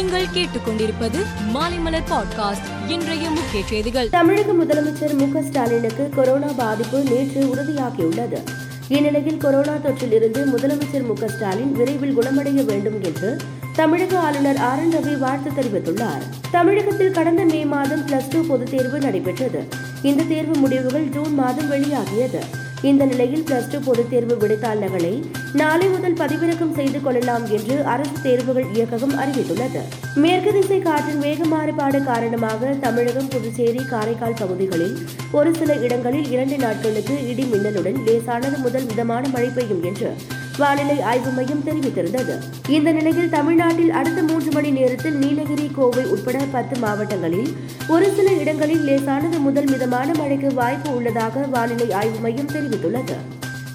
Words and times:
நீங்கள் 0.00 0.26
கேட்டுக்கொண்டிருப்பது 0.26 1.26
மாலைமலர் 1.54 2.10
பாட்காஸ்ட். 2.10 2.90
இன்றைய 2.90 3.30
முக்கிய 3.30 3.62
செய்திகள். 3.66 4.08
தமிழக 4.08 4.52
முதலமைச்சர் 4.52 5.32
மு 5.32 5.42
ஸ்டாலினுக்கு 5.42 6.08
கொரோனா 6.14 6.46
பாதிப்பு 6.56 7.02
நேற்று 7.02 7.40
உறுதியாகியுள்ளது. 7.40 8.42
இந்நிலையில் 8.88 9.36
கொரோனா 9.36 9.72
தொற்றில் 9.72 10.12
இருந்து 10.12 10.46
முதலமைச்சர் 10.46 11.06
மு 11.06 11.28
ஸ்டாலின் 11.28 11.72
விரைவில் 11.72 12.18
குணமடைய 12.18 12.64
வேண்டும் 12.64 13.02
என்று 13.02 13.36
தமிழக 13.74 14.18
ஆளுநர் 14.18 14.56
ஆர் 14.56 14.78
என் 14.78 14.92
ரவி 14.92 15.18
வாழ்த்து 15.18 15.50
தெரிவித்துள்ளார். 15.50 16.22
தமிழகத்தில் 16.50 17.10
கடந்த 17.10 17.44
மே 17.44 17.64
மாதம் 17.64 18.06
பிளஸ் 18.06 18.28
டூ 18.30 18.46
பொதுத் 18.46 18.70
தேர்வு 18.70 18.98
நடைபெற்றது. 18.98 19.64
இந்த 20.02 20.22
தேர்வு 20.22 20.56
முடிவுகள் 20.56 21.08
ஜூன் 21.08 21.34
மாதம் 21.34 21.70
வெளியாகியது. 21.72 22.59
இந்த 22.82 23.04
நிலையில் 23.04 23.42
பிளஸ் 23.42 23.70
டூ 23.70 23.78
பொதுத் 23.78 24.10
தேர்வு 24.10 24.34
விடைத்தாள் 24.36 24.80
நகலை 24.80 25.24
நாளை 25.52 25.88
முதல் 25.88 26.12
பதிவிறக்கம் 26.12 26.74
செய்து 26.74 27.02
கொள்ளலாம் 27.02 27.50
என்று 27.50 27.84
அரசு 27.84 28.22
தேர்வுகள் 28.22 28.66
இயக்ககம் 28.74 29.14
அறிவித்துள்ளது. 29.18 29.82
மேற்கு 30.14 30.52
திசை 30.52 30.78
காற்றின் 30.78 31.18
வேக 31.18 31.44
மாறுபாடு 31.44 32.04
காரணமாக 32.04 32.74
தமிழகம் 32.80 33.28
புதுச்சேரி 33.28 33.84
காரைக்கால் 33.84 34.38
பகுதிகளில் 34.38 34.96
ஒரு 35.32 35.54
சில 35.54 35.74
இடங்களில் 35.74 36.30
இரண்டு 36.30 36.56
நாட்களுக்கு 36.56 37.28
இடி 37.28 37.42
மின்னலுடன் 37.42 38.04
லேசானது 38.04 38.58
முதல் 38.58 38.84
மிதமான 38.84 39.28
மழை 39.28 39.48
பெய்யும் 39.48 39.82
என்று 39.82 40.39
வானிலை 40.60 41.02
ஆய்வு 41.02 41.30
மையம் 41.30 41.64
தெரிவித்திருந்தது. 41.66 42.34
இந்த 42.68 42.92
நிலையில் 42.92 43.28
தமிழ்நாட்டில் 43.28 43.90
அடுத்த 43.90 44.22
மூன்று 44.22 44.50
மணி 44.52 44.70
நேரத்தில் 44.70 45.16
நீலகிரி 45.16 45.70
கோவை 45.74 46.04
உட்பட 46.04 46.38
பத்து 46.52 46.78
மாவட்டங்களில் 46.78 47.50
ஒரு 47.88 48.12
சில 48.16 48.32
இடங்களில் 48.32 48.84
லேசானது 48.84 49.38
முதல் 49.38 49.64
மிதமான 49.64 50.12
மழைக்கு 50.16 50.54
வாய்ப்பு 50.54 50.94
உள்ளதாக 50.94 51.46
வானிலை 51.46 51.92
ஆய்வு 51.92 52.18
மையம் 52.18 52.46
தெரிவித்துள்ளது. 52.46 53.16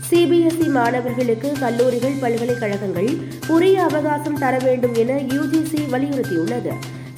சிபிஎஸ்இ 0.10 0.70
மாணவர்களுக்கு 0.70 1.52
கல்லூரிகள் 1.60 2.20
பல்கலைக்கழகங்கள் 2.22 3.10
உரிய 3.48 3.84
அவகாசம் 3.84 4.40
தர 4.40 4.58
வேண்டும் 4.58 4.94
என 4.94 5.14
யுஜிசி 5.14 5.82
வலியுறுத்தியுள்ளது. 5.92 6.72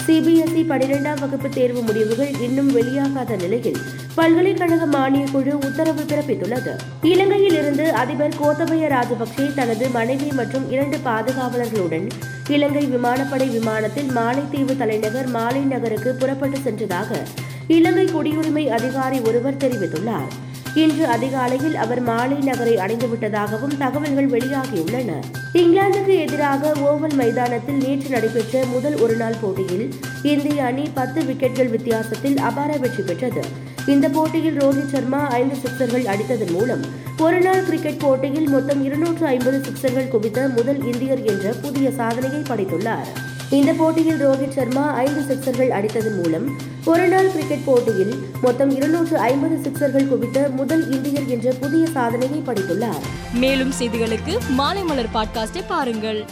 சிபிஎஸ்இ 0.07 0.61
பனிரெண்டாம் 0.69 1.19
வகுப்பு 1.19 1.49
தேர்வு 1.49 1.81
முடிவுகள் 1.81 2.31
இன்னும் 2.39 2.69
வெளியாகாத 2.75 3.35
நிலையில் 3.35 3.77
பல்கலைக்கழக 4.15 4.85
மானியக் 4.85 5.31
குழு 5.31 5.57
உத்தரவு 5.57 6.01
பிறப்பித்துள்ளது. 6.01 6.73
இலங்கையில் 7.01 7.57
இருந்து 7.57 7.93
அதிபர் 7.93 8.37
கோத்தபய 8.41 8.87
ராஜபக்சே 8.87 9.53
தனது 9.55 9.89
மனைவி 9.89 10.31
மற்றும் 10.31 10.71
இரண்டு 10.71 10.97
பாதுகாவலர்களுடன் 10.97 12.09
இலங்கை 12.47 12.85
விமானப்படை 12.85 13.47
விமானத்தில் 13.47 14.09
மாலைத்தீவு 14.15 14.77
தலைநகர் 14.77 15.27
மாலை 15.27 15.61
நகருக்கு 15.61 16.13
புறப்பட்டு 16.15 16.57
சென்றதாக 16.57 17.21
இலங்கை 17.67 18.05
குடியுரிமை 18.05 18.67
அதிகாரி 18.67 19.19
ஒருவர் 19.19 19.57
தெரிவித்துள்ளார். 19.57 20.31
இன்று 20.73 21.05
அதிகாலையில் 21.07 21.75
அவர் 21.75 22.01
மாலை 22.01 22.37
நகரை 22.37 22.75
அடைந்துவிட்டதாகவும் 22.75 23.77
தகவல்கள் 23.77 24.29
வெளியாகியுள்ளன. 24.29 25.11
இங்கிலாந்துக்கு 25.53 26.19
எதிராக 26.19 26.71
ஓவல் 26.71 27.13
மைதானத்தில் 27.13 27.75
நேற்று 27.75 28.09
நடைபெற்ற 28.09 28.65
முதல் 28.65 28.99
ஒருநாள் 28.99 29.35
போட்டியில் 29.41 29.93
இந்திய 30.23 30.63
அணி 30.63 30.89
பத்து 30.93 31.21
விக்கெட்கள் 31.21 31.69
வித்தியாசத்தில் 31.69 32.37
அபார 32.37 32.77
வெற்றி 32.77 33.03
பெற்றது. 33.03 33.41
இந்த 33.85 34.09
போட்டியில் 34.09 34.57
ரோஹித் 34.57 34.91
சர்மா 34.91 35.27
ஐந்து 35.27 35.55
சிக்சர்கள் 35.55 36.05
அடித்ததன் 36.05 36.51
மூலம் 36.51 36.81
ஒருநாள் 37.17 37.65
கிரிக்கெட் 37.65 37.99
போட்டியில் 37.99 38.49
மொத்தம் 38.49 38.83
இருநூற்று 38.83 39.25
ஐம்பது 39.25 39.61
சிக்சர்கள் 39.69 40.07
குவித்த 40.07 40.47
முதல் 40.47 40.83
இந்தியர் 40.85 41.23
என்ற 41.23 41.53
புதிய 41.61 41.91
சாதனையை 41.91 42.41
படைத்துள்ளார். 42.41 43.26
இந்த 43.49 43.73
போட்டியில் 43.73 44.27
ரோஹித் 44.27 44.49
சர்மா 44.49 44.91
ஐந்து 44.91 45.35
சிக்சர்கள் 45.35 45.69
அடித்ததன் 45.69 46.23
மூலம் 46.23 46.55
ஒருநாள் 46.85 47.31
கிரிக்கெட் 47.31 47.63
போட்டியில் 47.65 48.29
மொத்தம் 48.41 48.75
இருநூற்று 48.75 49.17
ஐம்பது 49.17 49.55
சிக்சர்கள் 49.55 50.07
குவித்த 50.07 50.49
முதல் 50.49 50.91
இந்தியர் 50.91 51.25
என்ற 51.25 51.51
புதிய 51.51 51.87
சாதனையை 51.87 52.41
படைத்துள்ளார். 52.45 53.03
மேலும் 53.33 53.73
செய்திகளுக்கு 53.79 54.37
மாலை 54.49 54.83
மலர் 54.83 55.09
பாட்காஸ்டை 55.13 55.63
பாருங்கள். 55.67 56.25